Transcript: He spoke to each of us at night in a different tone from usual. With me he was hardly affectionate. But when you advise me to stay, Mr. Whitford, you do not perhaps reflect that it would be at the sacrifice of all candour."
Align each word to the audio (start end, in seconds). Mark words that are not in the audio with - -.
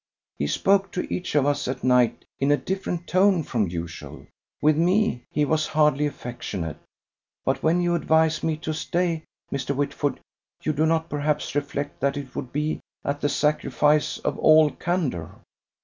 He 0.39 0.47
spoke 0.47 0.89
to 0.93 1.03
each 1.13 1.35
of 1.35 1.45
us 1.45 1.67
at 1.67 1.83
night 1.83 2.25
in 2.39 2.49
a 2.49 2.57
different 2.57 3.05
tone 3.05 3.43
from 3.43 3.67
usual. 3.67 4.25
With 4.59 4.75
me 4.75 5.21
he 5.29 5.45
was 5.45 5.67
hardly 5.67 6.07
affectionate. 6.07 6.77
But 7.45 7.61
when 7.61 7.81
you 7.81 7.93
advise 7.93 8.41
me 8.41 8.57
to 8.65 8.73
stay, 8.73 9.25
Mr. 9.51 9.75
Whitford, 9.75 10.19
you 10.63 10.73
do 10.73 10.87
not 10.87 11.07
perhaps 11.07 11.53
reflect 11.53 11.99
that 11.99 12.17
it 12.17 12.35
would 12.35 12.51
be 12.51 12.79
at 13.05 13.21
the 13.21 13.29
sacrifice 13.29 14.17
of 14.17 14.39
all 14.39 14.71
candour." 14.71 15.39